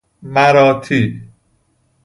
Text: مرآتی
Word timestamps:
مرآتی 0.23 1.21